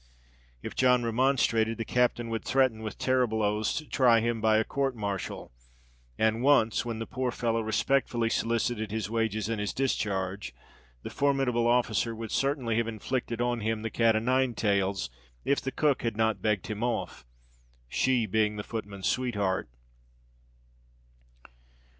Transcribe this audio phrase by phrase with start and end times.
[0.63, 4.63] If John remonstrated, the captain would threaten, with terrible oaths, to try him by a
[4.63, 5.51] court martial;
[6.17, 10.55] and once, when the poor fellow respectfully solicited his wages and his discharge,
[11.03, 15.11] the formidable officer would certainly have inflicted on him the cat o' nine tails,
[15.45, 19.69] if the cook had not begged him off—she being the footman's sweetheart.